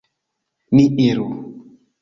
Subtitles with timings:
[0.73, 1.29] Ni iru!